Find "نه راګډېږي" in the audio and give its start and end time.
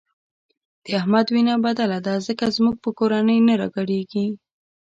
3.47-4.25